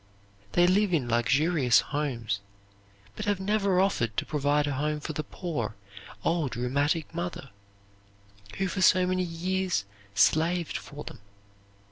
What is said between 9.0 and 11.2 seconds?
many years slaved for them.